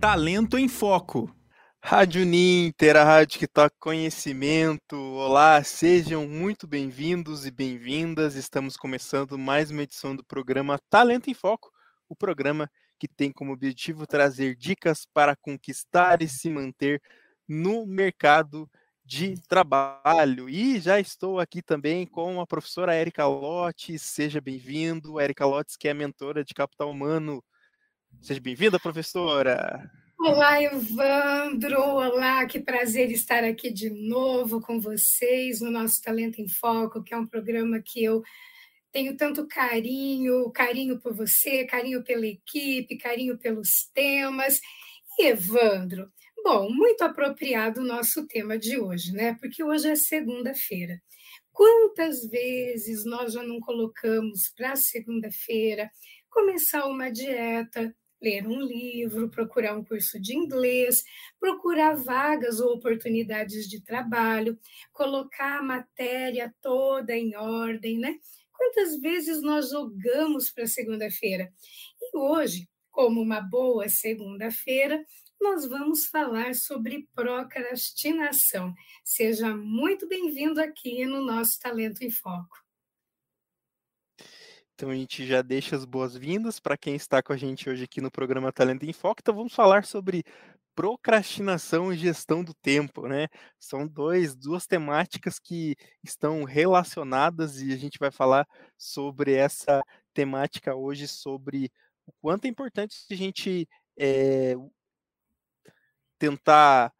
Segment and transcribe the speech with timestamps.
[0.00, 1.34] Talento em Foco.
[1.82, 4.94] Rádio Ninter, a rádio que toca conhecimento.
[4.94, 8.36] Olá, sejam muito bem-vindos e bem-vindas.
[8.36, 11.72] Estamos começando mais uma edição do programa Talento em Foco,
[12.08, 17.02] o programa que tem como objetivo trazer dicas para conquistar e se manter
[17.48, 18.70] no mercado
[19.04, 20.48] de trabalho.
[20.48, 24.02] E já estou aqui também com a professora Érica Lotes.
[24.02, 25.18] Seja bem-vindo.
[25.18, 27.42] Érica Lotes, que é mentora de capital humano
[28.20, 29.90] Seja bem-vinda, professora.
[30.18, 31.80] Olá, Evandro.
[31.80, 37.14] Olá, que prazer estar aqui de novo com vocês no nosso Talento em Foco, que
[37.14, 38.22] é um programa que eu
[38.90, 44.60] tenho tanto carinho, carinho por você, carinho pela equipe, carinho pelos temas.
[45.18, 46.10] E, Evandro,
[46.42, 49.36] bom, muito apropriado o nosso tema de hoje, né?
[49.40, 51.00] Porque hoje é segunda-feira.
[51.52, 55.90] Quantas vezes nós já não colocamos para segunda-feira
[56.30, 61.02] começar uma dieta, ler um livro, procurar um curso de inglês,
[61.38, 64.58] procurar vagas ou oportunidades de trabalho,
[64.92, 68.18] colocar a matéria toda em ordem, né?
[68.52, 71.52] Quantas vezes nós jogamos para segunda-feira?
[72.00, 75.04] E hoje, como uma boa segunda-feira,
[75.40, 78.74] nós vamos falar sobre procrastinação.
[79.04, 82.67] Seja muito bem-vindo aqui no nosso Talento em Foco.
[84.78, 88.00] Então a gente já deixa as boas-vindas para quem está com a gente hoje aqui
[88.00, 89.20] no programa Talento em Foco.
[89.20, 90.22] Então vamos falar sobre
[90.72, 93.26] procrastinação e gestão do tempo, né?
[93.58, 99.82] São dois, duas temáticas que estão relacionadas e a gente vai falar sobre essa
[100.14, 101.72] temática hoje, sobre
[102.06, 104.54] o quanto é importante a gente é,
[106.20, 106.92] tentar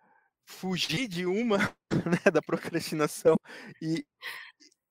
[0.45, 1.59] fugir de uma,
[2.25, 3.37] né, da procrastinação
[3.81, 4.05] e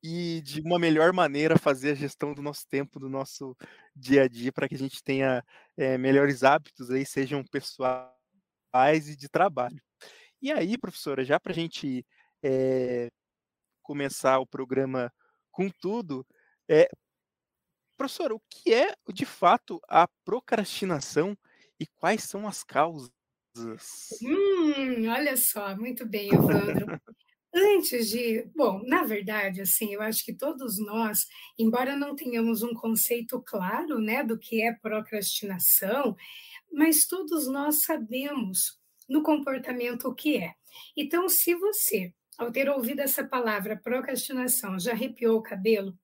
[0.08, 3.54] e de uma melhor maneira fazer a gestão do nosso tempo, do nosso
[3.94, 5.44] dia a dia, para que a gente tenha
[5.76, 8.14] é, melhores hábitos aí, sejam pessoais
[9.10, 9.82] e de trabalho.
[10.42, 12.06] E aí, professora, já para a gente
[12.42, 13.10] é,
[13.82, 15.12] começar o programa
[15.52, 16.26] com tudo,
[16.70, 16.88] é,
[17.98, 21.38] professora, o que é de fato a procrastinação
[21.78, 23.12] e quais são as causas?
[24.22, 26.86] Hum, olha só, muito bem, Evandro.
[27.54, 31.26] Antes de, bom, na verdade, assim, eu acho que todos nós,
[31.58, 36.16] embora não tenhamos um conceito claro, né, do que é procrastinação,
[36.72, 38.78] mas todos nós sabemos
[39.10, 40.54] no comportamento o que é.
[40.96, 45.98] Então, se você, ao ter ouvido essa palavra procrastinação, já arrepiou o cabelo,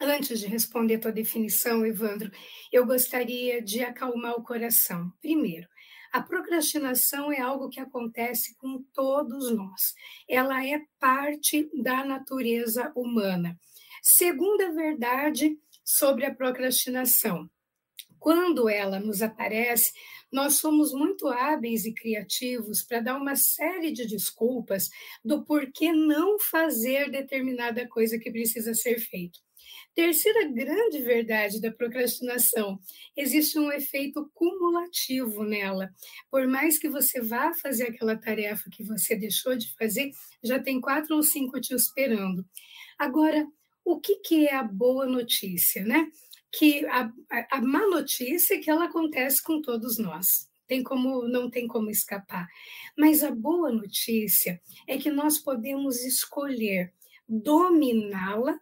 [0.00, 2.30] Antes de responder a tua definição, Evandro,
[2.72, 5.12] eu gostaria de acalmar o coração.
[5.20, 5.68] Primeiro,
[6.12, 9.94] a procrastinação é algo que acontece com todos nós.
[10.28, 13.58] Ela é parte da natureza humana.
[14.02, 17.48] Segunda verdade sobre a procrastinação.
[18.18, 19.92] Quando ela nos aparece,
[20.30, 24.90] nós somos muito hábeis e criativos para dar uma série de desculpas
[25.24, 29.40] do porquê não fazer determinada coisa que precisa ser feito.
[29.98, 32.78] Terceira grande verdade da procrastinação:
[33.16, 35.90] existe um efeito cumulativo nela.
[36.30, 40.80] Por mais que você vá fazer aquela tarefa que você deixou de fazer, já tem
[40.80, 42.46] quatro ou cinco te esperando.
[42.96, 43.44] Agora,
[43.84, 46.06] o que, que é a boa notícia, né?
[46.52, 50.48] Que a, a, a má notícia é que ela acontece com todos nós.
[50.68, 52.46] Tem como, não tem como escapar.
[52.96, 56.94] Mas a boa notícia é que nós podemos escolher
[57.28, 58.60] dominá-la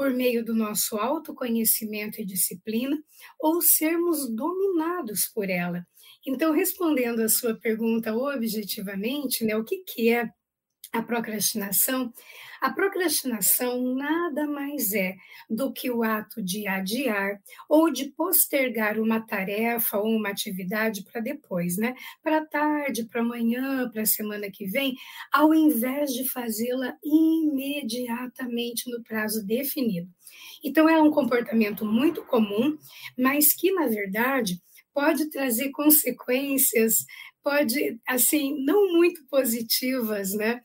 [0.00, 2.98] por meio do nosso autoconhecimento e disciplina,
[3.38, 5.86] ou sermos dominados por ela.
[6.26, 10.30] Então, respondendo a sua pergunta objetivamente, né, o que, que é
[10.92, 12.12] a procrastinação,
[12.60, 15.16] a procrastinação nada mais é
[15.48, 21.20] do que o ato de adiar ou de postergar uma tarefa ou uma atividade para
[21.20, 21.94] depois, né?
[22.22, 24.94] Para tarde, para amanhã, para a semana que vem,
[25.32, 30.08] ao invés de fazê-la imediatamente no prazo definido.
[30.62, 32.76] Então, é um comportamento muito comum,
[33.16, 34.60] mas que, na verdade,
[34.92, 37.04] pode trazer consequências,
[37.42, 40.60] pode, assim, não muito positivas, né?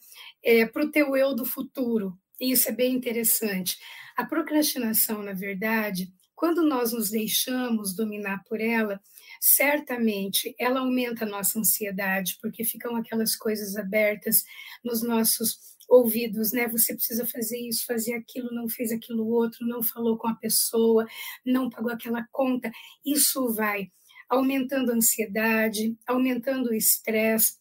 [0.46, 2.16] é, para o teu eu do futuro.
[2.40, 3.78] Isso é bem interessante.
[4.16, 9.02] A procrastinação, na verdade, quando nós nos deixamos dominar por ela,
[9.42, 14.44] certamente ela aumenta a nossa ansiedade, porque ficam aquelas coisas abertas
[14.84, 15.58] nos nossos
[15.90, 16.68] ouvidos, né?
[16.68, 21.06] Você precisa fazer isso, fazer aquilo, não fez aquilo outro, não falou com a pessoa,
[21.46, 22.72] não pagou aquela conta.
[23.06, 23.90] Isso vai
[24.30, 27.58] aumentando a ansiedade, aumentando o estresse,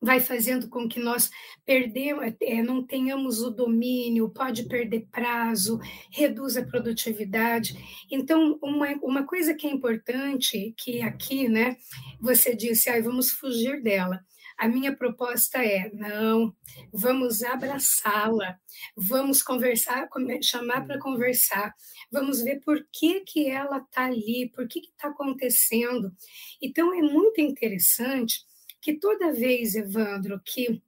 [0.00, 1.30] vai fazendo com que nós
[1.64, 5.80] perdemos, é, não tenhamos o domínio, pode perder prazo,
[6.12, 7.76] reduz a produtividade.
[8.10, 11.76] Então, uma, uma coisa que é importante, que aqui, né,
[12.20, 14.20] você disse, ah, vamos fugir dela.
[14.56, 16.54] A minha proposta é: não,
[16.92, 18.58] vamos abraçá-la,
[18.96, 20.08] vamos conversar,
[20.42, 21.74] chamar para conversar,
[22.10, 26.12] vamos ver por que, que ela está ali, por que está acontecendo.
[26.60, 28.40] Então, é muito interessante
[28.80, 30.82] que toda vez, Evandro, que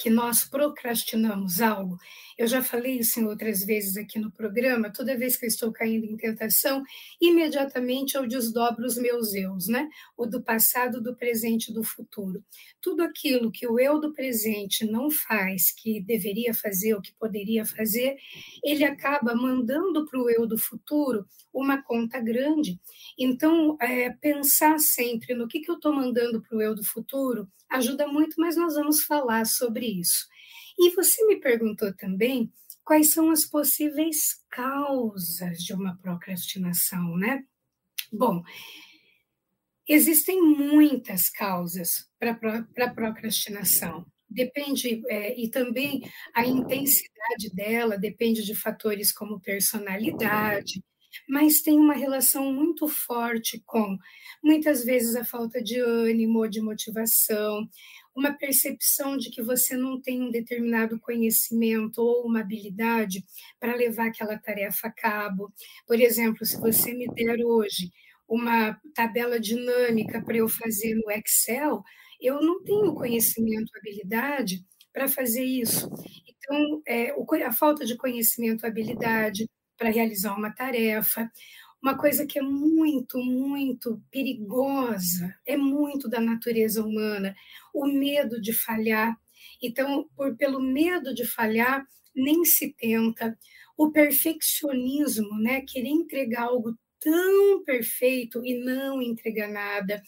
[0.00, 1.98] que nós procrastinamos algo.
[2.38, 4.90] Eu já falei isso em outras vezes aqui no programa.
[4.90, 6.82] Toda vez que eu estou caindo em tentação,
[7.20, 9.90] imediatamente eu desdobro os meus eus, né?
[10.16, 12.42] O do passado, do presente do futuro.
[12.80, 17.66] Tudo aquilo que o eu do presente não faz, que deveria fazer, ou que poderia
[17.66, 18.16] fazer,
[18.64, 22.80] ele acaba mandando para o eu do futuro uma conta grande.
[23.18, 27.48] Então, é, pensar sempre no que, que eu estou mandando para o eu do futuro
[27.68, 30.26] ajuda muito, mas nós vamos falar sobre isso.
[30.78, 32.52] E você me perguntou também
[32.84, 34.16] quais são as possíveis
[34.50, 37.44] causas de uma procrastinação, né?
[38.12, 38.42] Bom,
[39.86, 44.04] existem muitas causas para procrastinação.
[44.28, 46.00] Depende, é, e também
[46.34, 50.82] a intensidade dela depende de fatores como personalidade,
[51.28, 53.96] mas tem uma relação muito forte com,
[54.42, 57.68] muitas vezes, a falta de ânimo, de motivação,
[58.14, 63.24] uma percepção de que você não tem um determinado conhecimento ou uma habilidade
[63.58, 65.52] para levar aquela tarefa a cabo.
[65.86, 67.90] Por exemplo, se você me der hoje
[68.28, 71.82] uma tabela dinâmica para eu fazer no Excel,
[72.20, 75.88] eu não tenho conhecimento, habilidade para fazer isso.
[76.26, 77.12] Então, é,
[77.44, 79.48] a falta de conhecimento, habilidade,
[79.80, 81.32] para realizar uma tarefa.
[81.82, 87.34] Uma coisa que é muito, muito perigosa, é muito da natureza humana,
[87.72, 89.18] o medo de falhar.
[89.62, 91.82] Então, por, pelo medo de falhar,
[92.14, 93.38] nem se tenta.
[93.74, 95.62] O perfeccionismo, né?
[95.62, 100.02] Querer entregar algo tão perfeito e não entregar nada.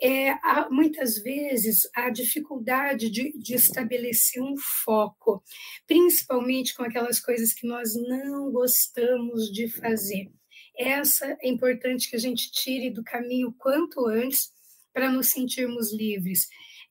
[0.00, 5.42] É, há, muitas vezes a dificuldade de, de estabelecer um foco,
[5.86, 10.30] principalmente com aquelas coisas que nós não gostamos de fazer.
[10.78, 14.52] Essa é importante que a gente tire do caminho quanto antes
[14.92, 16.48] para nos sentirmos livres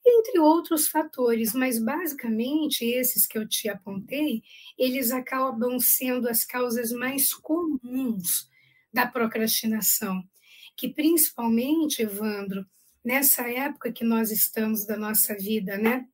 [0.08, 4.42] entre outros fatores, mas basicamente esses que eu te apontei,
[4.78, 8.48] eles acabam sendo as causas mais comuns
[8.96, 10.24] da procrastinação,
[10.74, 12.64] que principalmente, Evandro,
[13.04, 16.06] nessa época que nós estamos da nossa vida, né,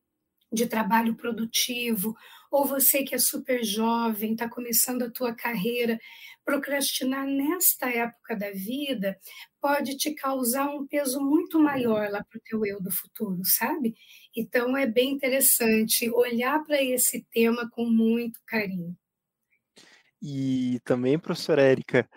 [0.51, 2.13] de trabalho produtivo,
[2.51, 5.97] ou você que é super jovem, está começando a tua carreira,
[6.43, 9.17] procrastinar nesta época da vida
[9.61, 13.95] pode te causar um peso muito maior lá para o teu eu do futuro, sabe?
[14.35, 18.93] Então é bem interessante olhar para esse tema com muito carinho.
[20.25, 22.09] E também, professora Érica,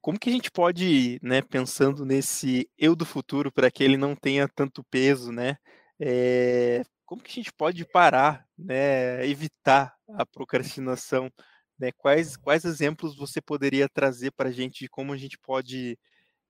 [0.00, 4.14] como que a gente pode, né, pensando nesse eu do futuro para que ele não
[4.16, 5.56] tenha tanto peso, né?
[6.00, 11.30] É, como que a gente pode parar, né, evitar a procrastinação?
[11.78, 11.92] Né?
[11.92, 15.98] Quais, quais exemplos você poderia trazer para a gente de como a gente pode,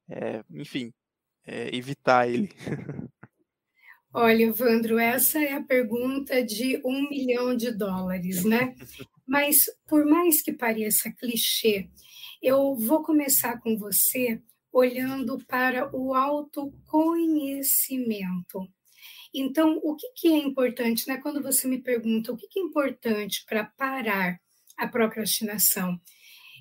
[0.08, 0.92] é, enfim,
[1.46, 2.50] é, evitar ele?
[4.14, 8.76] Olha, Evandro, essa é a pergunta de um milhão de dólares, né?
[9.26, 9.56] Mas,
[9.88, 11.88] por mais que pareça clichê,
[12.42, 14.38] eu vou começar com você
[14.70, 18.68] olhando para o autoconhecimento.
[19.32, 21.16] Então, o que, que é importante, né?
[21.16, 24.38] Quando você me pergunta o que, que é importante para parar
[24.76, 25.98] a procrastinação,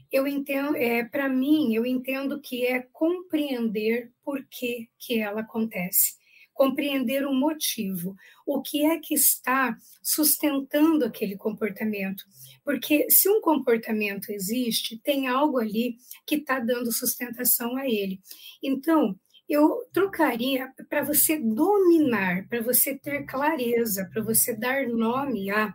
[0.09, 6.20] eu entendo, é, para mim, eu entendo que é compreender por que, que ela acontece
[6.53, 8.15] compreender o motivo,
[8.45, 12.23] o que é que está sustentando aquele comportamento.
[12.63, 18.19] Porque se um comportamento existe, tem algo ali que está dando sustentação a ele.
[18.61, 19.17] Então,
[19.49, 25.73] eu trocaria para você dominar, para você ter clareza, para você dar nome a.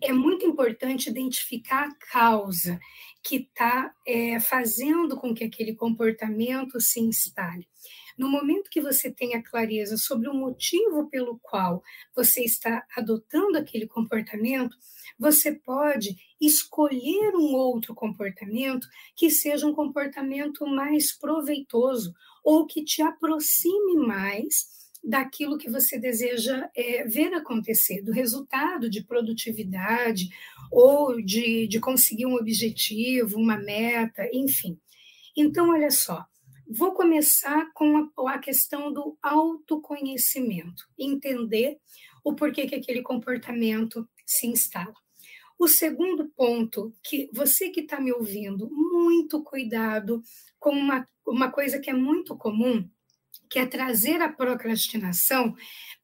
[0.00, 2.78] É muito importante identificar a causa
[3.22, 7.68] que está é, fazendo com que aquele comportamento se instale.
[8.22, 11.82] No momento que você tenha clareza sobre o motivo pelo qual
[12.14, 14.76] você está adotando aquele comportamento,
[15.18, 18.86] você pode escolher um outro comportamento
[19.16, 22.14] que seja um comportamento mais proveitoso
[22.44, 24.68] ou que te aproxime mais
[25.02, 30.28] daquilo que você deseja é, ver acontecer, do resultado de produtividade
[30.70, 34.78] ou de, de conseguir um objetivo, uma meta, enfim.
[35.36, 36.24] Então, olha só,
[36.72, 41.78] vou começar com a, a questão do autoconhecimento, entender
[42.24, 44.94] o porquê que aquele comportamento se instala.
[45.58, 50.22] O segundo ponto, que você que está me ouvindo, muito cuidado
[50.58, 52.88] com uma, uma coisa que é muito comum,
[53.52, 55.54] que é trazer a procrastinação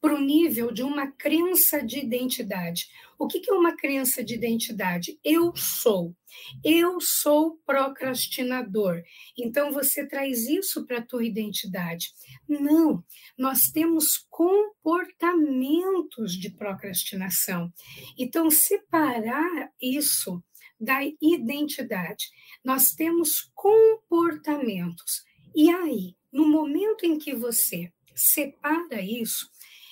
[0.03, 2.87] para o nível de uma crença de identidade.
[3.19, 5.19] O que, é uma crença de identidade?
[5.25, 6.15] Eu sou.
[6.63, 9.03] Eu sou procrastinador.
[9.37, 12.13] Então você traz isso para a tua identidade.
[12.47, 13.03] Não,
[13.37, 17.73] nós temos comportamentos de procrastinação.
[18.19, 20.45] Então separar isso
[20.79, 22.27] da identidade.
[22.63, 25.25] Nós temos comportamentos.
[25.57, 29.49] E aí, no momento em que você separa isso,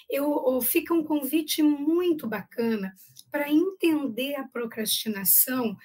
[0.09, 2.95] eu, fica um convite muito bacana
[3.31, 5.76] para entender a procrastinação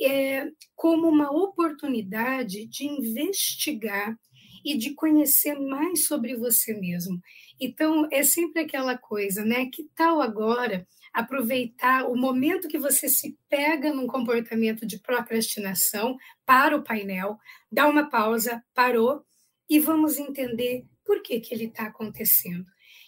[0.00, 4.16] é, como uma oportunidade de investigar
[4.64, 7.18] e de conhecer mais sobre você mesmo.
[7.58, 9.66] Então, é sempre aquela coisa, né?
[9.72, 16.76] Que tal agora aproveitar o momento que você se pega num comportamento de procrastinação, para
[16.76, 17.38] o painel,
[17.70, 19.24] dá uma pausa, parou,
[19.70, 22.66] e vamos entender por que, que ele está acontecendo.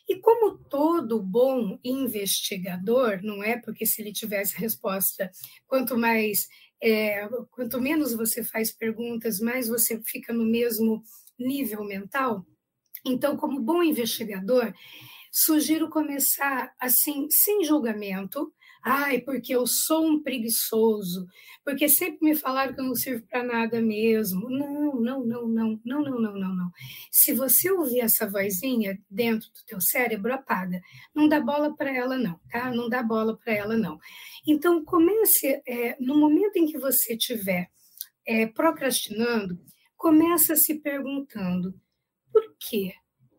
[0.08, 3.58] E como todo bom investigador, não é?
[3.58, 5.30] Porque se ele tivesse resposta,
[5.66, 6.46] quanto mais,
[6.80, 11.02] é, quanto menos você faz perguntas, mais você fica no mesmo
[11.36, 12.46] nível mental.
[13.04, 14.72] Então, como bom investigador,
[15.32, 18.52] sugiro começar assim, sem julgamento,
[18.84, 21.26] Ai, porque eu sou um preguiçoso,
[21.64, 24.50] porque sempre me falaram que eu não sirvo para nada mesmo.
[24.50, 26.70] Não, não, não, não, não, não, não, não, não.
[27.10, 30.80] Se você ouvir essa vozinha dentro do teu cérebro, apaga.
[31.14, 32.72] Não dá bola para ela, não, tá?
[32.72, 34.00] Não dá bola para ela, não.
[34.46, 37.70] Então, comece, é, no momento em que você estiver
[38.26, 39.60] é, procrastinando,
[39.96, 41.72] começa se perguntando,
[42.32, 42.92] por que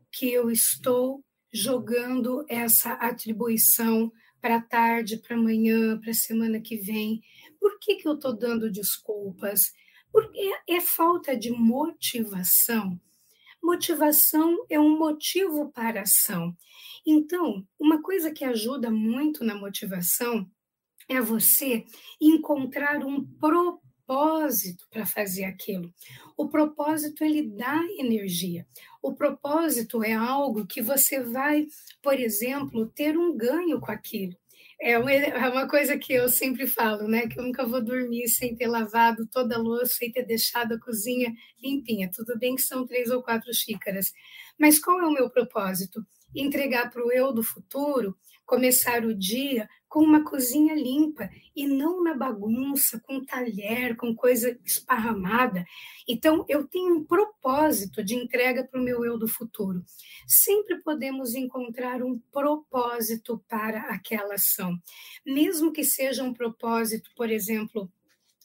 [0.10, 4.12] que eu estou jogando essa atribuição
[4.44, 7.22] para tarde, para amanhã, para semana que vem.
[7.62, 9.62] Por que, que eu estou dando desculpas?
[10.12, 13.00] Porque é falta de motivação.
[13.64, 16.54] Motivação é um motivo para a ação.
[17.08, 20.46] Então, uma coisa que ajuda muito na motivação
[21.08, 21.86] é você
[22.20, 23.93] encontrar um propósito
[24.90, 25.94] para fazer aquilo.
[26.38, 28.68] O propósito ele dá energia.
[29.02, 31.68] O propósito é algo que você vai,
[32.02, 34.36] por exemplo, ter um ganho com aquilo.
[34.82, 37.28] É é uma coisa que eu sempre falo, né?
[37.28, 40.80] Que eu nunca vou dormir sem ter lavado toda a louça e ter deixado a
[40.80, 42.12] cozinha limpinha.
[42.14, 44.12] Tudo bem que são três ou quatro xícaras.
[44.60, 46.06] Mas qual é o meu propósito?
[46.36, 48.18] Entregar para o eu do futuro,
[48.54, 54.56] começar o dia com uma cozinha limpa e não na bagunça, com talher, com coisa
[54.64, 55.66] esparramada.
[56.08, 59.84] Então, eu tenho um propósito de entrega para o meu eu do futuro.
[60.28, 64.78] Sempre podemos encontrar um propósito para aquela ação,
[65.26, 67.92] mesmo que seja um propósito, por exemplo,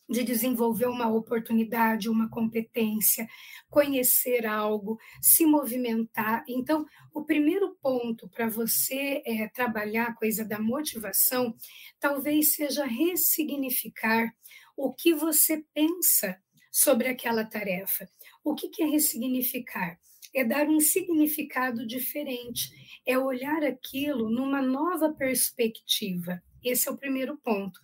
[0.08, 3.28] de desenvolver uma oportunidade, uma competência,
[3.68, 6.44] conhecer algo, se movimentar.
[6.48, 11.54] Então, o primeiro ponto para você é, trabalhar a coisa da motivação
[12.00, 14.32] talvez seja ressignificar
[14.76, 18.08] o que você pensa sobre aquela tarefa.
[18.44, 19.98] O que, que é ressignificar?
[20.34, 22.70] É dar um significado diferente,
[23.04, 26.40] é olhar aquilo numa nova perspectiva.
[26.62, 27.80] Esse é o primeiro ponto.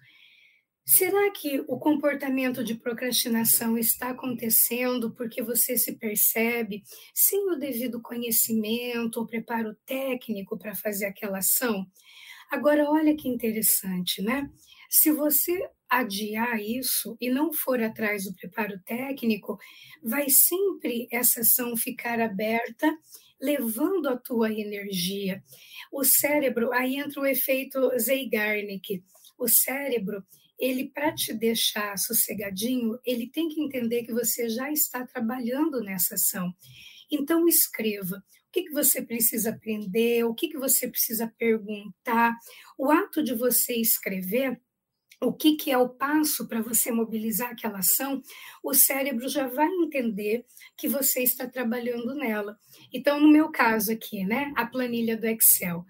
[0.86, 6.82] Será que o comportamento de procrastinação está acontecendo porque você se percebe
[7.14, 11.86] sem o devido conhecimento ou preparo técnico para fazer aquela ação?
[12.50, 14.50] Agora, olha que interessante, né?
[14.90, 19.58] Se você adiar isso e não for atrás do preparo técnico,
[20.02, 22.94] vai sempre essa ação ficar aberta,
[23.40, 25.42] levando a tua energia.
[25.90, 29.02] O cérebro, aí entra o efeito Zeigarnik.
[29.38, 30.22] O cérebro,
[30.58, 36.14] ele para te deixar sossegadinho, ele tem que entender que você já está trabalhando nessa
[36.14, 36.52] ação.
[37.10, 42.36] Então escreva o que, que você precisa aprender, o que, que você precisa perguntar.
[42.78, 44.60] O ato de você escrever
[45.20, 48.22] o que, que é o passo para você mobilizar aquela ação,
[48.62, 50.44] o cérebro já vai entender
[50.76, 52.58] que você está trabalhando nela.
[52.92, 55.84] Então, no meu caso aqui, né, a planilha do Excel,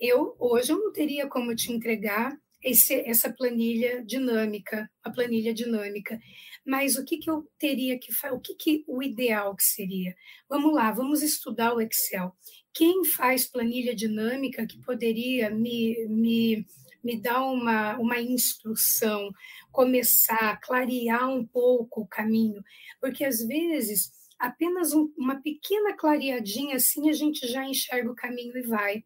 [0.00, 6.18] eu hoje eu não teria como te entregar esse, essa planilha dinâmica, a planilha dinâmica.
[6.64, 8.34] Mas o que, que eu teria que fazer?
[8.34, 10.14] O que, que o ideal que seria?
[10.48, 12.32] Vamos lá, vamos estudar o Excel.
[12.72, 16.66] Quem faz planilha dinâmica que poderia me, me,
[17.02, 19.30] me dar uma, uma instrução,
[19.72, 22.62] começar, clarear um pouco o caminho?
[23.00, 28.56] Porque às vezes apenas um, uma pequena clareadinha assim a gente já enxerga o caminho
[28.56, 29.04] e vai.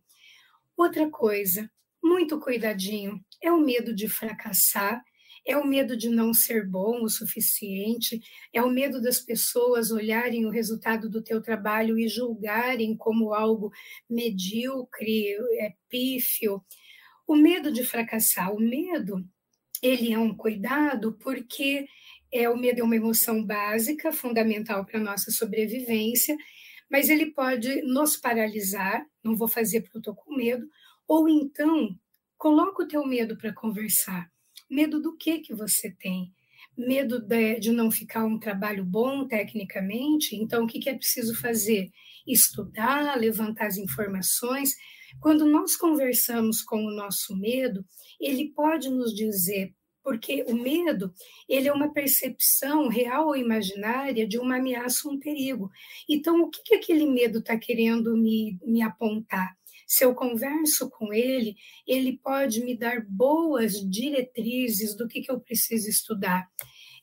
[0.76, 1.70] Outra coisa,
[2.06, 5.02] muito cuidadinho, é o medo de fracassar,
[5.46, 8.20] é o medo de não ser bom o suficiente,
[8.52, 13.72] é o medo das pessoas olharem o resultado do teu trabalho e julgarem como algo
[14.10, 16.64] medíocre, é pífio.
[17.26, 19.24] O medo de fracassar, o medo,
[19.82, 21.86] ele é um cuidado porque
[22.32, 26.36] é o medo é uma emoção básica, fundamental para a nossa sobrevivência,
[26.90, 30.66] mas ele pode nos paralisar, não vou fazer porque eu estou com medo,
[31.06, 31.98] ou então
[32.36, 34.30] coloca o teu medo para conversar.
[34.68, 36.32] Medo do que que você tem?
[36.76, 40.36] Medo de, de, não ficar um trabalho bom tecnicamente?
[40.36, 41.90] Então, o que, que é preciso fazer?
[42.26, 44.70] Estudar, levantar as informações.
[45.20, 47.84] Quando nós conversamos com o nosso medo,
[48.20, 49.74] ele pode nos dizer
[50.06, 51.12] porque o medo
[51.48, 55.68] ele é uma percepção real ou imaginária de uma ameaça ou um perigo.
[56.08, 59.56] Então, o que, que aquele medo está querendo me, me apontar?
[59.86, 61.54] Se eu converso com ele,
[61.86, 66.48] ele pode me dar boas diretrizes do que, que eu preciso estudar.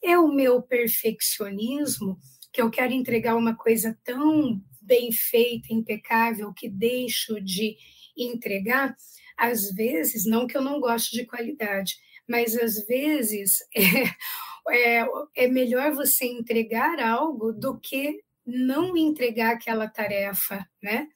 [0.03, 2.19] É o meu perfeccionismo,
[2.51, 7.77] que eu quero entregar uma coisa tão bem feita, impecável, que deixo de
[8.17, 8.95] entregar?
[9.37, 11.95] Às vezes, não que eu não goste de qualidade,
[12.27, 13.59] mas às vezes
[14.69, 21.07] é, é, é melhor você entregar algo do que não entregar aquela tarefa, né?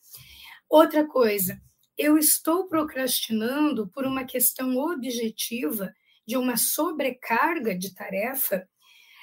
[0.70, 1.62] Outra coisa,
[1.98, 5.94] eu estou procrastinando por uma questão objetiva
[6.28, 8.68] de uma sobrecarga de tarefa.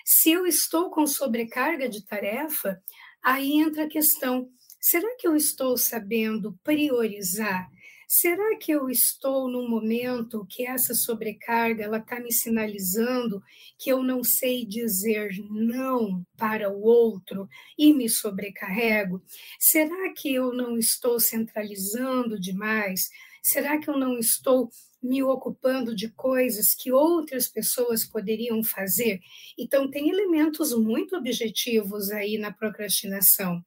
[0.04, 2.80] Se eu estou com sobrecarga de tarefa,
[3.22, 4.48] aí entra a questão:
[4.80, 7.68] será que eu estou sabendo priorizar?
[8.06, 13.42] Será que eu estou num momento que essa sobrecarga ela está me sinalizando
[13.78, 19.22] que eu não sei dizer não para o outro e me sobrecarrego?
[19.58, 23.08] Será que eu não estou centralizando demais?
[23.42, 24.70] Será que eu não estou
[25.02, 29.20] me ocupando de coisas que outras pessoas poderiam fazer?
[29.58, 33.62] Então, tem elementos muito objetivos aí na procrastinação.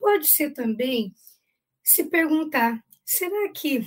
[0.00, 1.14] Pode ser também
[1.82, 3.86] se perguntar: será que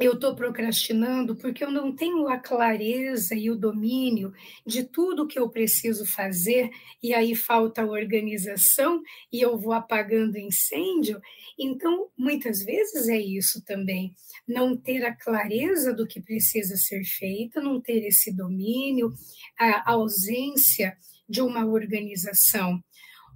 [0.00, 4.32] eu estou procrastinando porque eu não tenho a clareza e o domínio
[4.66, 6.70] de tudo que eu preciso fazer
[7.02, 9.00] e aí falta a organização
[9.32, 11.20] e eu vou apagando incêndio.
[11.56, 14.12] Então, muitas vezes é isso também,
[14.48, 19.12] não ter a clareza do que precisa ser feito, não ter esse domínio,
[19.56, 20.96] a ausência
[21.28, 22.82] de uma organização.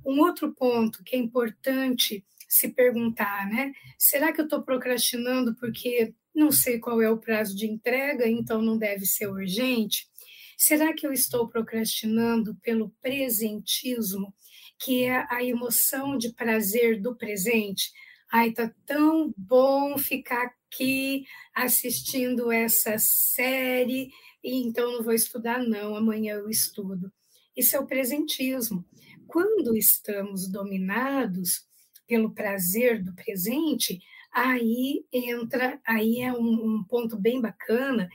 [0.04, 3.72] Um outro ponto que é importante se perguntar, né?
[3.98, 8.62] Será que eu estou procrastinando porque não sei qual é o prazo de entrega, então
[8.62, 10.08] não deve ser urgente?
[10.56, 14.34] Será que eu estou procrastinando pelo presentismo,
[14.78, 17.92] que é a emoção de prazer do presente?
[18.32, 24.10] Ai, tá tão bom ficar aqui assistindo essa série,
[24.42, 27.12] e então não vou estudar, não, amanhã eu estudo.
[27.56, 28.84] Isso é o presentismo.
[29.26, 31.67] Quando estamos dominados
[32.08, 34.00] pelo prazer do presente,
[34.32, 38.08] aí entra, aí é um, um ponto bem bacana,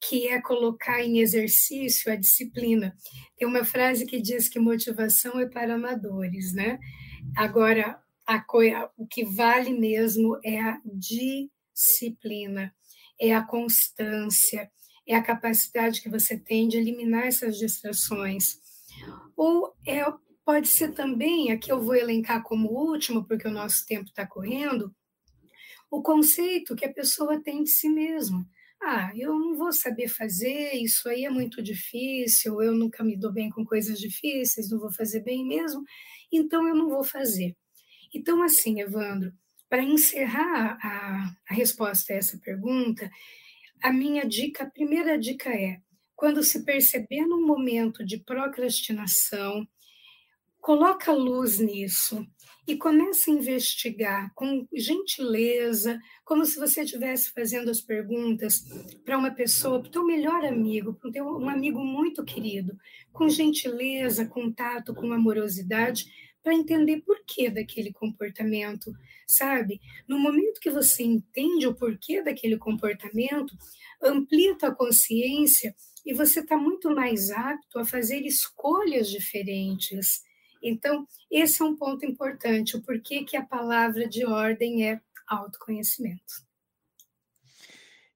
[0.00, 2.96] que é colocar em exercício a disciplina.
[3.36, 6.78] Tem uma frase que diz que motivação é para amadores, né?
[7.36, 8.42] Agora, a
[8.96, 12.72] o que vale mesmo é a disciplina,
[13.20, 14.70] é a constância,
[15.06, 18.58] é a capacidade que você tem de eliminar essas distrações.
[19.36, 20.02] Ou é
[20.50, 24.92] Pode ser também, aqui eu vou elencar como último, porque o nosso tempo está correndo,
[25.88, 28.44] o conceito que a pessoa tem de si mesma.
[28.82, 33.32] Ah, eu não vou saber fazer, isso aí é muito difícil, eu nunca me dou
[33.32, 35.84] bem com coisas difíceis, não vou fazer bem mesmo,
[36.32, 37.56] então eu não vou fazer.
[38.12, 39.32] Então, assim, Evandro,
[39.68, 43.08] para encerrar a, a resposta a essa pergunta,
[43.80, 45.80] a minha dica, a primeira dica é:
[46.16, 49.64] quando se perceber num momento de procrastinação,
[50.60, 52.26] coloca luz nisso
[52.66, 58.64] e começa a investigar com gentileza, como se você estivesse fazendo as perguntas
[59.04, 62.76] para uma pessoa, para o teu melhor amigo, para um amigo muito querido,
[63.12, 66.04] com gentileza, com tato, com amorosidade,
[66.42, 68.92] para entender por que daquele comportamento,
[69.26, 69.80] sabe?
[70.08, 73.54] No momento que você entende o porquê daquele comportamento,
[74.02, 75.74] amplia a tua consciência
[76.06, 80.22] e você está muito mais apto a fazer escolhas diferentes
[80.62, 86.48] então, esse é um ponto importante, o porquê que a palavra de ordem é autoconhecimento.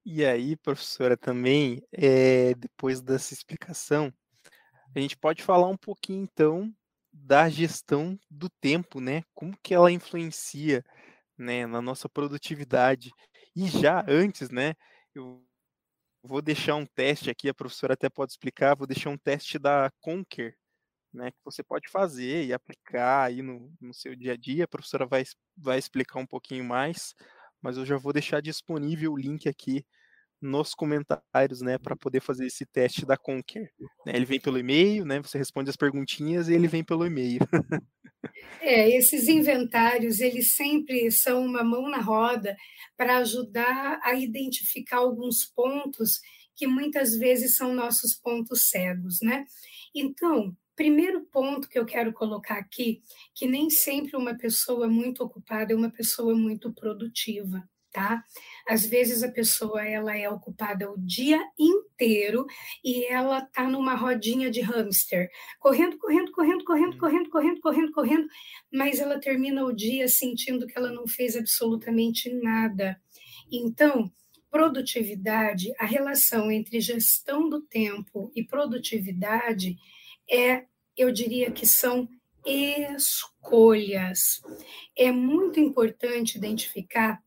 [0.05, 4.13] E aí, professora, também, é, depois dessa explicação,
[4.95, 6.75] a gente pode falar um pouquinho, então,
[7.13, 9.23] da gestão do tempo, né?
[9.33, 10.85] Como que ela influencia,
[11.39, 13.11] né, na nossa produtividade.
[13.57, 14.75] E já antes, né,
[15.15, 15.43] eu
[16.23, 19.91] vou deixar um teste aqui, a professora até pode explicar, vou deixar um teste da
[20.01, 20.57] Conquer,
[21.15, 24.65] né, que você pode fazer e aplicar aí no, no seu dia a dia.
[24.65, 25.23] A professora vai,
[25.57, 27.15] vai explicar um pouquinho mais,
[27.63, 29.85] mas eu já vou deixar disponível o link aqui
[30.43, 33.71] nos comentários, né, para poder fazer esse teste da Conquer.
[34.05, 37.41] Né, ele vem pelo e-mail, né, você responde as perguntinhas e ele vem pelo e-mail.
[38.61, 42.57] É, esses inventários, eles sempre são uma mão na roda
[42.97, 46.21] para ajudar a identificar alguns pontos
[46.57, 49.45] que muitas vezes são nossos pontos cegos, né?
[49.95, 53.03] Então, primeiro ponto que eu quero colocar aqui,
[53.35, 57.63] que nem sempre uma pessoa muito ocupada é uma pessoa muito produtiva
[57.95, 58.25] tá?
[58.67, 62.45] Às vezes a pessoa ela é ocupada o dia inteiro
[62.85, 68.29] e ela tá numa rodinha de hamster, correndo, correndo, correndo, correndo, correndo, correndo, correndo, correndo,
[68.73, 73.01] mas ela termina o dia sentindo que ela não fez absolutamente nada.
[73.51, 74.11] Então,
[74.51, 79.77] produtividade, a relação entre gestão do tempo e produtividade
[80.31, 80.65] é,
[80.97, 82.09] eu diria que são
[82.47, 84.41] escolhas.
[84.97, 87.23] É muito importante identificar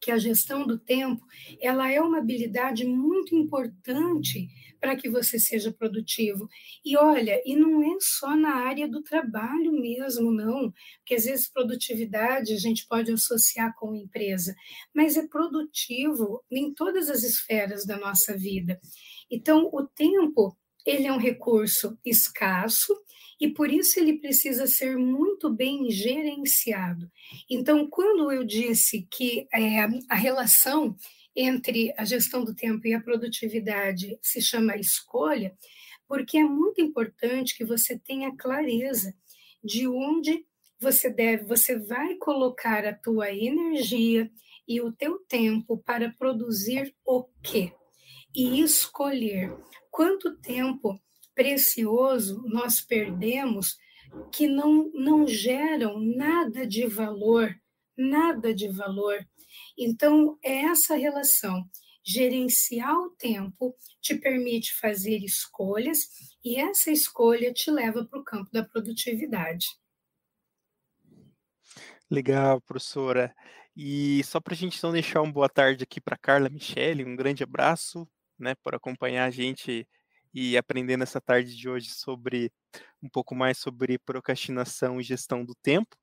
[0.00, 1.24] que a gestão do tempo
[1.60, 4.48] ela é uma habilidade muito importante
[4.80, 6.48] para que você seja produtivo.
[6.84, 11.50] E olha, e não é só na área do trabalho mesmo, não, porque às vezes
[11.50, 14.54] produtividade a gente pode associar com empresa,
[14.94, 18.80] mas é produtivo em todas as esferas da nossa vida.
[19.30, 20.56] Então, o tempo
[20.88, 22.98] ele é um recurso escasso
[23.40, 27.10] e por isso ele precisa ser muito bem gerenciado.
[27.48, 30.96] Então, quando eu disse que é, a relação
[31.36, 35.54] entre a gestão do tempo e a produtividade se chama escolha,
[36.08, 39.14] porque é muito importante que você tenha clareza
[39.62, 40.44] de onde
[40.80, 44.30] você deve, você vai colocar a tua energia
[44.66, 47.72] e o teu tempo para produzir o quê?
[48.34, 49.56] E escolher
[49.90, 51.00] quanto tempo
[51.34, 53.76] precioso nós perdemos
[54.32, 57.54] que não, não geram nada de valor,
[57.96, 59.26] nada de valor.
[59.76, 61.64] Então, é essa relação.
[62.04, 65.98] Gerenciar o tempo te permite fazer escolhas
[66.44, 69.66] e essa escolha te leva para o campo da produtividade.
[72.10, 73.34] Legal, professora.
[73.76, 77.14] E só para a gente não deixar um boa tarde aqui para Carla Michele, um
[77.14, 78.08] grande abraço,
[78.38, 79.86] né, por acompanhar a gente
[80.32, 82.52] e aprender nessa tarde de hoje sobre
[83.02, 85.96] um pouco mais sobre procrastinação e gestão do tempo.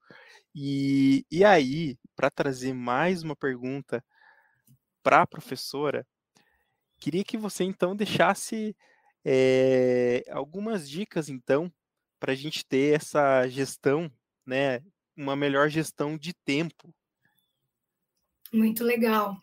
[0.53, 4.03] E, e aí, para trazer mais uma pergunta
[5.03, 6.05] para a professora,
[6.99, 8.75] queria que você então deixasse
[9.23, 11.71] é, algumas dicas então
[12.19, 14.11] para a gente ter essa gestão,
[14.45, 14.81] né,
[15.15, 16.93] uma melhor gestão de tempo.
[18.51, 19.35] Muito legal.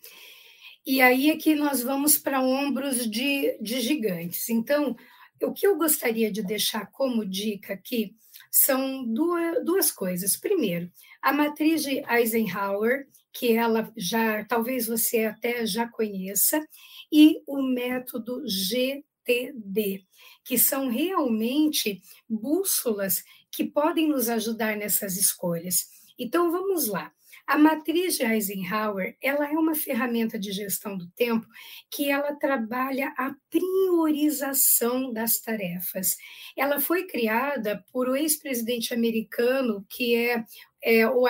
[0.85, 4.49] E aí é que nós vamos para ombros de, de gigantes.
[4.49, 4.97] Então,
[5.41, 8.17] o que eu gostaria de deixar como dica aqui
[8.51, 10.37] são duas, duas coisas.
[10.37, 10.91] Primeiro,
[11.21, 16.67] a matriz de Eisenhower, que ela já, talvez você até já conheça,
[17.11, 20.05] e o método GTD,
[20.45, 25.87] que são realmente bússolas que podem nos ajudar nessas escolhas.
[26.19, 27.13] Então, vamos lá.
[27.47, 31.47] A matriz de Eisenhower, ela é uma ferramenta de gestão do tempo
[31.91, 36.17] que ela trabalha a priorização das tarefas.
[36.57, 40.45] Ela foi criada por o ex-presidente americano, que é,
[40.83, 41.25] é o,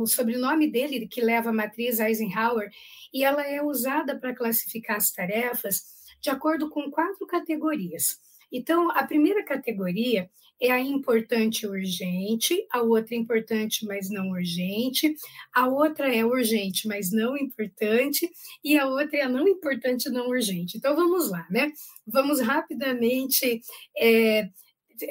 [0.00, 2.70] o sobrenome dele que leva a matriz Eisenhower,
[3.12, 5.82] e ela é usada para classificar as tarefas
[6.20, 8.18] de acordo com quatro categorias.
[8.50, 15.14] Então, a primeira categoria é a importante urgente, a outra importante, mas não urgente,
[15.52, 18.28] a outra é urgente, mas não importante,
[18.64, 20.76] e a outra é a não importante, não urgente.
[20.76, 21.72] Então vamos lá, né?
[22.06, 23.60] Vamos rapidamente
[23.96, 24.48] é,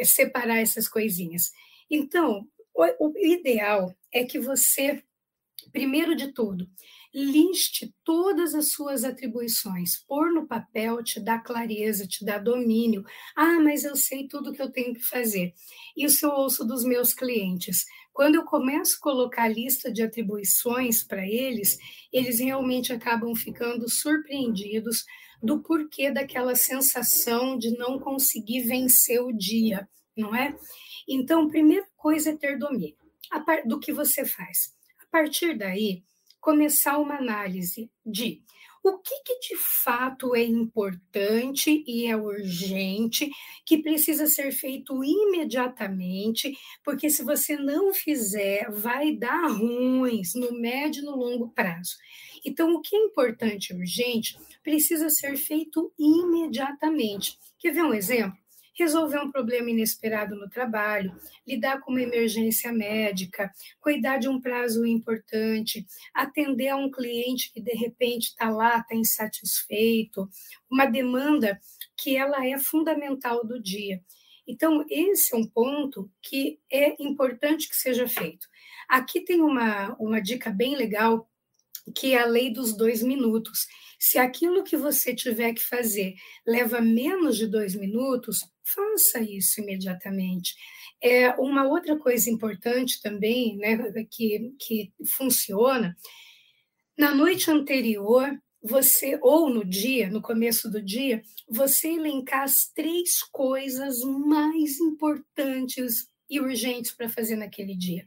[0.03, 1.51] separar essas coisinhas.
[1.89, 5.01] Então, o, o ideal é que você,
[5.71, 6.69] primeiro de tudo,
[7.13, 9.97] liste todas as suas atribuições.
[10.07, 13.03] Pôr no papel te dá clareza, te dá domínio.
[13.35, 15.53] Ah, mas eu sei tudo que eu tenho que fazer.
[15.95, 17.85] Isso eu ouço dos meus clientes.
[18.13, 21.77] Quando eu começo a colocar a lista de atribuições para eles,
[22.11, 25.05] eles realmente acabam ficando surpreendidos
[25.41, 30.57] do porquê daquela sensação de não conseguir vencer o dia, não é?
[31.07, 32.97] Então, primeira coisa é ter domínio
[33.65, 34.76] do que você faz.
[35.07, 36.03] A partir daí,
[36.39, 38.43] começar uma análise de
[38.83, 43.29] o que, que, de fato é importante e é urgente,
[43.65, 51.01] que precisa ser feito imediatamente, porque se você não fizer, vai dar ruins no médio
[51.01, 51.97] e no longo prazo.
[52.45, 57.37] Então, o que é importante e urgente precisa ser feito imediatamente.
[57.59, 58.37] Quer ver um exemplo?
[58.77, 64.85] Resolver um problema inesperado no trabalho, lidar com uma emergência médica, cuidar de um prazo
[64.85, 70.29] importante, atender a um cliente que de repente está lá, está insatisfeito,
[70.69, 71.59] uma demanda
[71.97, 74.01] que ela é fundamental do dia.
[74.47, 78.47] Então, esse é um ponto que é importante que seja feito.
[78.87, 81.29] Aqui tem uma, uma dica bem legal,
[81.93, 83.67] que é a lei dos dois minutos.
[83.99, 88.41] Se aquilo que você tiver que fazer leva menos de dois minutos,
[88.73, 90.55] faça isso imediatamente.
[91.01, 93.77] É uma outra coisa importante também, né,
[94.09, 95.95] que, que funciona,
[96.97, 103.21] na noite anterior, você, ou no dia, no começo do dia, você elencar as três
[103.31, 108.03] coisas mais importantes e urgentes para fazer naquele dia.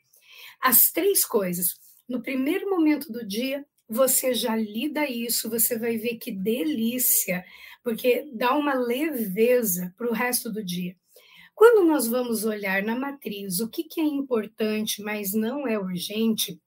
[0.61, 1.75] As três coisas.
[2.09, 7.45] No primeiro momento do dia, você já lida isso, você vai ver que delícia,
[7.83, 10.97] porque dá uma leveza para o resto do dia.
[11.55, 16.61] Quando nós vamos olhar na matriz o que, que é importante, mas não é urgente,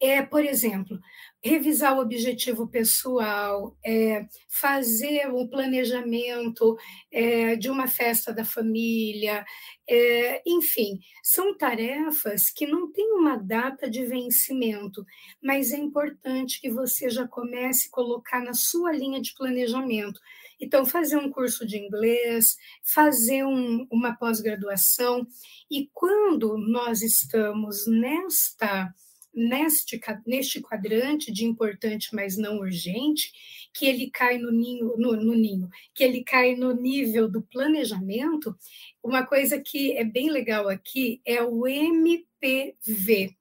[0.00, 0.98] é, por exemplo,
[1.42, 6.76] revisar o objetivo pessoal, é, fazer o planejamento
[7.12, 9.44] é, de uma festa da família,
[9.88, 15.04] é, enfim, são tarefas que não têm uma data de vencimento,
[15.42, 20.20] mas é importante que você já comece a colocar na sua linha de planejamento.
[20.60, 25.26] Então, fazer um curso de inglês, fazer um, uma pós-graduação,
[25.70, 28.92] e quando nós estamos nesta
[29.36, 33.30] neste, neste quadrante de importante, mas não urgente,
[33.74, 38.56] que ele cai no ninho, no, no, ninho, que ele cai no nível do planejamento,
[39.02, 43.36] uma coisa que é bem legal aqui é o MPV,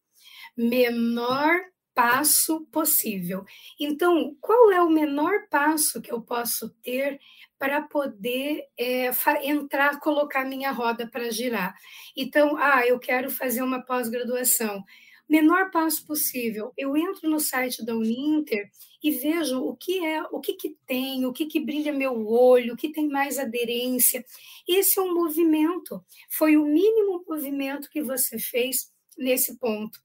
[0.58, 1.62] menor
[1.94, 3.46] passo possível.
[3.80, 7.22] Então, qual é o menor passo que eu posso ter
[7.58, 9.10] para poder é,
[9.44, 11.74] entrar, colocar minha roda para girar?
[12.16, 14.84] Então, ah, eu quero fazer uma pós-graduação
[15.28, 16.72] menor passo possível.
[16.78, 18.70] Eu entro no site da Uninter
[19.04, 22.74] e vejo o que é, o que, que tem, o que, que brilha meu olho,
[22.74, 24.26] o que tem mais aderência.
[24.68, 30.00] Esse é um movimento, foi o mínimo movimento que você fez nesse ponto.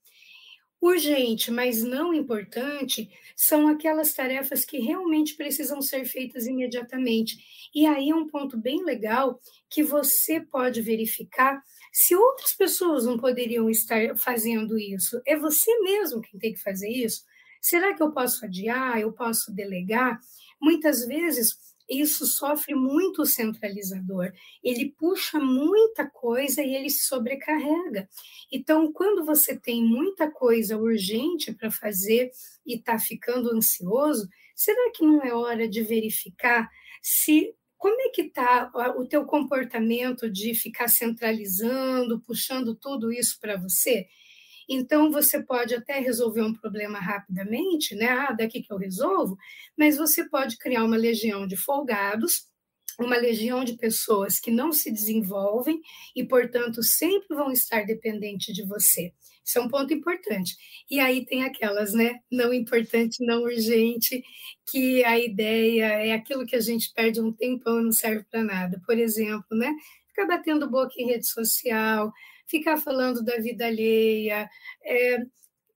[0.83, 7.37] Urgente, mas não importante, são aquelas tarefas que realmente precisam ser feitas imediatamente.
[7.75, 13.19] E aí é um ponto bem legal que você pode verificar se outras pessoas não
[13.19, 17.25] poderiam estar fazendo isso, é você mesmo quem tem que fazer isso?
[17.61, 18.99] Será que eu posso adiar?
[18.99, 20.19] Eu posso delegar?
[20.61, 21.57] Muitas vezes
[21.91, 24.33] isso sofre muito o centralizador.
[24.63, 28.09] Ele puxa muita coisa e ele se sobrecarrega.
[28.53, 32.31] Então, quando você tem muita coisa urgente para fazer
[32.65, 36.71] e está ficando ansioso, será que não é hora de verificar
[37.03, 43.57] se como é que está o teu comportamento de ficar centralizando, puxando tudo isso para
[43.57, 44.07] você?
[44.69, 48.09] Então, você pode até resolver um problema rapidamente, né?
[48.11, 49.35] Ah, daqui que eu resolvo,
[49.79, 52.47] mas você pode criar uma legião de folgados,
[52.99, 55.81] uma legião de pessoas que não se desenvolvem
[56.15, 59.15] e, portanto, sempre vão estar dependentes de você.
[59.45, 60.57] Isso é um ponto importante.
[60.91, 62.21] E aí tem aquelas, né?
[62.31, 64.23] Não importante, não urgente,
[64.71, 68.45] que a ideia é aquilo que a gente perde um tempão e não serve para
[68.45, 68.81] nada.
[68.87, 69.75] Por exemplo, né?
[70.09, 72.13] Ficar batendo boca em rede social,
[72.47, 74.49] ficar falando da vida alheia,
[74.85, 75.25] é,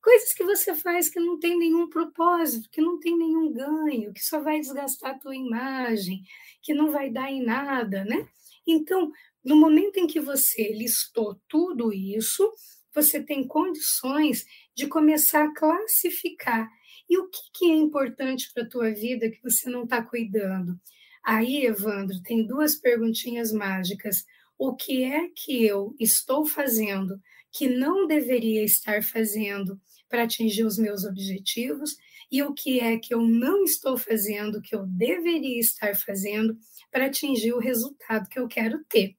[0.02, 4.22] coisas que você faz que não tem nenhum propósito, que não tem nenhum ganho, que
[4.22, 6.22] só vai desgastar a tua imagem,
[6.62, 8.28] que não vai dar em nada, né?
[8.66, 9.10] Então,
[9.42, 12.52] no momento em que você listou tudo isso,
[12.94, 16.70] você tem condições de começar a classificar.
[17.08, 20.78] E o que, que é importante para a tua vida que você não está cuidando?
[21.22, 24.24] Aí, Evandro, tem duas perguntinhas mágicas.
[24.58, 30.78] O que é que eu estou fazendo que não deveria estar fazendo para atingir os
[30.78, 31.96] meus objetivos?
[32.30, 36.56] E o que é que eu não estou fazendo que eu deveria estar fazendo
[36.90, 39.16] para atingir o resultado que eu quero ter?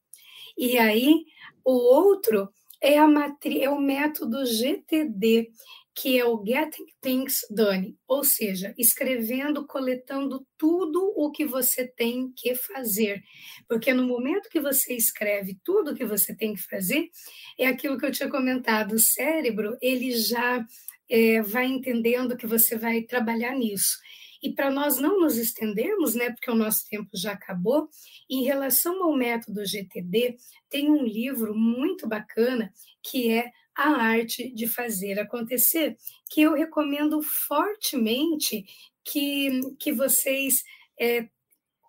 [0.57, 1.25] E aí,
[1.63, 2.49] o outro
[2.85, 5.49] é, a é o método GTD,
[5.95, 12.31] que é o Getting Things Done, ou seja, escrevendo, coletando tudo o que você tem
[12.35, 13.23] que fazer.
[13.67, 17.09] Porque no momento que você escreve tudo o que você tem que fazer,
[17.57, 20.63] é aquilo que eu tinha comentado, o cérebro, ele já
[21.09, 23.97] é, vai entendendo que você vai trabalhar nisso.
[24.45, 27.89] E para nós não nos estendermos, né, porque o nosso tempo já acabou,
[28.29, 30.37] em relação ao método GTD,
[30.69, 35.97] tem um livro muito bacana que é A Arte de Fazer Acontecer,
[36.29, 38.63] que eu recomendo fortemente
[39.03, 40.61] que, que vocês
[40.99, 41.27] é,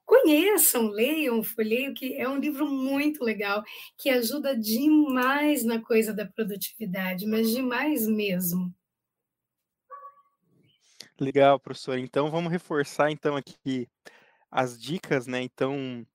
[0.06, 3.62] conheçam, leiam, folheio, que é um livro muito legal,
[3.98, 8.74] que ajuda demais na coisa da produtividade, mas demais mesmo.
[11.18, 11.98] Legal, professor.
[11.98, 13.88] Então vamos reforçar então aqui
[14.50, 15.40] as dicas, né?
[15.42, 16.06] Então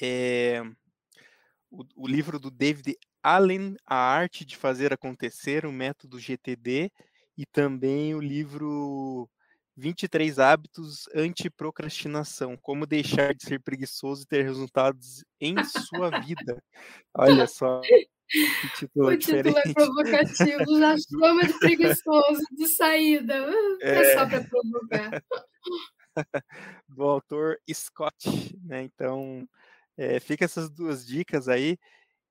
[0.00, 0.62] é,
[1.70, 6.92] o, o, livro do David Allen, A Arte de Fazer Acontecer, o método GTD,
[7.36, 9.28] e também o livro
[9.76, 16.62] 23 hábitos anti-procrastinação, como deixar de ser preguiçoso e ter resultados em sua vida.
[17.12, 17.80] Olha só,
[18.28, 23.34] que título o título é provocativo, já chama de preguiçoso, de saída,
[23.80, 25.22] é, é só para provocar.
[26.88, 28.82] Do autor Scott, né?
[28.82, 29.46] Então,
[29.96, 31.76] é, fica essas duas dicas aí.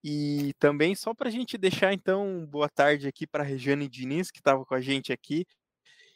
[0.04, 4.32] E também só para a gente deixar então boa tarde aqui para a Regiane Diniz,
[4.32, 5.46] que estava com a gente aqui,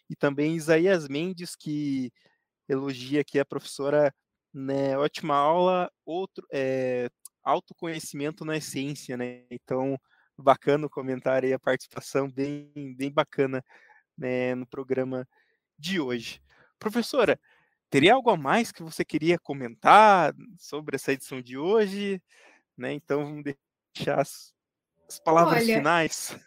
[0.10, 2.12] e também Isaías Mendes, que
[2.68, 4.14] elogia aqui a professora,
[4.54, 7.10] né, ótima aula, outro, é,
[7.48, 9.44] autoconhecimento na essência, né?
[9.50, 10.00] Então,
[10.38, 13.64] bacana o comentário e a participação bem, bem bacana
[14.18, 15.28] né, no programa
[15.78, 16.42] de hoje.
[16.80, 17.40] Professora,
[17.90, 22.22] teria algo a mais que você queria comentar sobre essa edição de hoje?
[22.78, 22.94] Né?
[22.94, 23.44] Então, vamos
[23.96, 24.26] deixar
[25.08, 26.38] as, as palavras Olha, finais.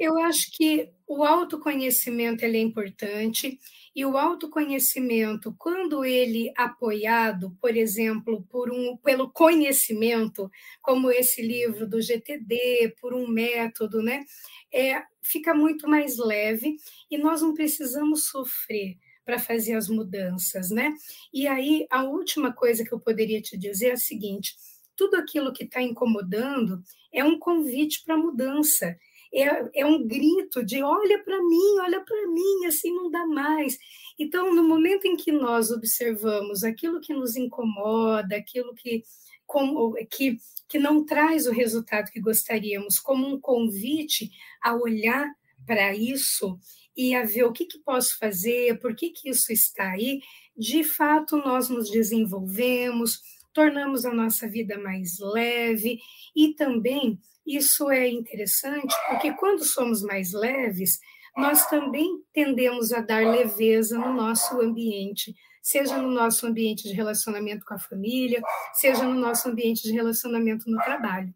[0.00, 3.58] Eu acho que o autoconhecimento ele é importante
[3.94, 11.86] e o autoconhecimento, quando ele apoiado, por exemplo, por um, pelo conhecimento, como esse livro
[11.86, 14.24] do GTD, por um método, né,
[14.72, 16.76] é, fica muito mais leve
[17.10, 20.92] e nós não precisamos sofrer para fazer as mudanças, né?
[21.32, 24.56] E aí a última coisa que eu poderia te dizer é a seguinte:
[25.02, 26.80] tudo aquilo que está incomodando
[27.12, 28.96] é um convite para mudança.
[29.34, 33.76] É, é um grito de olha para mim, olha para mim, assim não dá mais.
[34.16, 39.02] Então, no momento em que nós observamos aquilo que nos incomoda, aquilo que,
[39.44, 40.38] como, que,
[40.68, 44.30] que não traz o resultado que gostaríamos, como um convite
[44.62, 45.28] a olhar
[45.66, 46.56] para isso
[46.96, 50.20] e a ver o que, que posso fazer, por que, que isso está aí,
[50.56, 53.18] de fato nós nos desenvolvemos,
[53.52, 55.98] tornamos a nossa vida mais leve
[56.34, 60.98] e também isso é interessante porque quando somos mais leves,
[61.36, 67.64] nós também tendemos a dar leveza no nosso ambiente, seja no nosso ambiente de relacionamento
[67.64, 68.42] com a família,
[68.74, 71.34] seja no nosso ambiente de relacionamento no trabalho.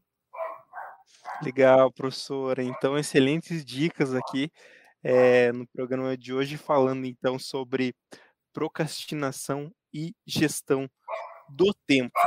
[1.42, 2.62] Legal, professora.
[2.62, 4.50] Então, excelentes dicas aqui
[5.02, 7.94] é, no programa de hoje, falando então sobre
[8.52, 10.88] procrastinação e gestão
[11.48, 12.18] do tempo.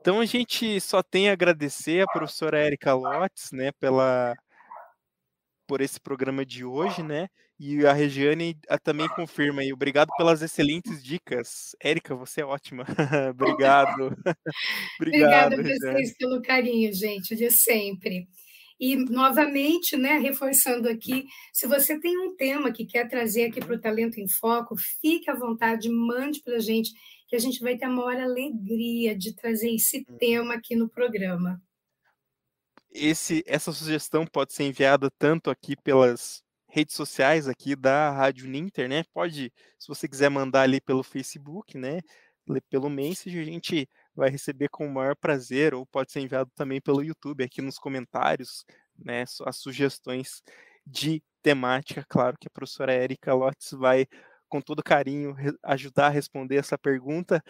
[0.00, 4.34] Então a gente só tem a agradecer a professora Érica Lotes, né, pela
[5.66, 7.28] por esse programa de hoje, né?
[7.58, 9.72] E a Regiane a, também confirma aí.
[9.72, 11.76] Obrigado pelas excelentes dicas.
[11.80, 12.84] Érica, você é ótima.
[13.30, 14.06] Obrigado.
[15.00, 18.26] Obrigado, Obrigada a vocês pelo carinho, gente, de sempre.
[18.80, 23.76] E, novamente, né, reforçando aqui, se você tem um tema que quer trazer aqui para
[23.76, 26.90] o Talento em Foco, fique à vontade, mande para a gente
[27.32, 30.18] que a gente vai ter a maior alegria de trazer esse hum.
[30.18, 31.58] tema aqui no programa.
[32.90, 38.86] Esse, essa sugestão pode ser enviada tanto aqui pelas redes sociais aqui da Rádio Ninter,
[38.86, 39.02] né?
[39.14, 42.00] Pode, se você quiser mandar ali pelo Facebook, né?
[42.68, 46.82] Pelo Message, a gente vai receber com o maior prazer, ou pode ser enviado também
[46.82, 48.62] pelo YouTube, aqui nos comentários,
[48.94, 49.24] né?
[49.46, 50.42] As sugestões
[50.86, 54.06] de temática, claro que a professora Érica Lotz vai
[54.52, 55.34] com todo carinho
[55.64, 57.42] ajudar a responder essa pergunta.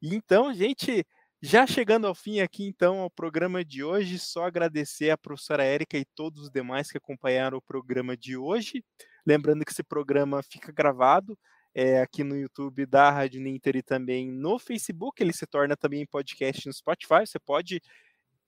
[0.00, 1.04] E então, gente,
[1.42, 5.98] já chegando ao fim aqui, então, ao programa de hoje, só agradecer à professora Érica
[5.98, 8.82] e todos os demais que acompanharam o programa de hoje.
[9.26, 11.38] Lembrando que esse programa fica gravado
[11.74, 15.22] é, aqui no YouTube da Rádio Ninter e também no Facebook.
[15.22, 17.26] Ele se torna também podcast no Spotify.
[17.26, 17.82] Você pode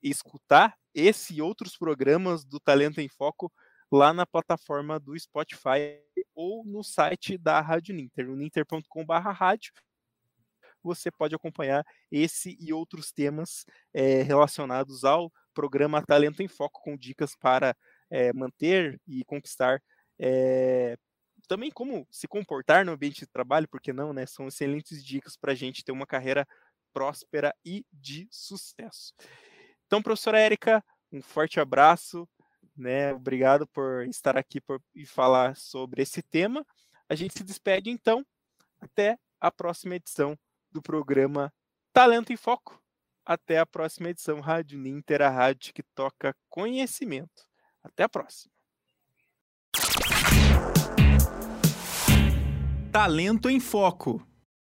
[0.01, 3.51] escutar esse e outros programas do Talento em Foco
[3.91, 5.99] lá na plataforma do Spotify
[6.33, 9.73] ou no site da Rádio Ninter, no ninter.com/rádio.
[10.83, 16.97] Você pode acompanhar esse e outros temas é, relacionados ao programa Talento em Foco, com
[16.97, 17.75] dicas para
[18.09, 19.81] é, manter e conquistar
[20.19, 20.97] é,
[21.47, 24.25] também como se comportar no ambiente de trabalho, porque não, né?
[24.25, 26.47] São excelentes dicas para a gente ter uma carreira
[26.93, 29.13] próspera e de sucesso.
[29.85, 32.27] Então, professora Érica, um forte abraço
[32.81, 33.13] né?
[33.13, 36.65] Obrigado por estar aqui por, e falar sobre esse tema.
[37.07, 38.25] A gente se despede então.
[38.79, 40.37] Até a próxima edição
[40.71, 41.53] do programa
[41.93, 42.81] Talento em Foco.
[43.25, 47.45] Até a próxima edição Rádio Ninter, a rádio que toca conhecimento.
[47.83, 48.51] Até a próxima.
[52.91, 54.25] Talento em Foco.